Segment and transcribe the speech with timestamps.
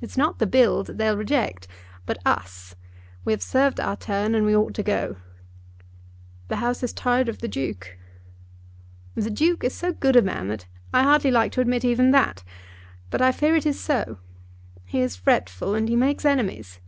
[0.00, 1.66] "It's not the Bill that they'll reject,
[2.06, 2.76] but us.
[3.24, 5.16] We have served our turn, and we ought to go."
[6.46, 7.98] "The House is tired of the Duke?"
[9.16, 12.44] "The Duke is so good a man that I hardly like to admit even that;
[13.10, 14.18] but I fear it is so.
[14.84, 16.78] He is fretful and he makes enemies."